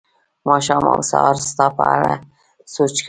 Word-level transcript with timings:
ماښام 0.47 0.83
او 0.93 0.99
سهار 1.11 1.35
ستا 1.51 1.65
په 1.77 1.83
اړه 1.95 2.13
سوچ 2.75 2.93
کوم 2.93 2.99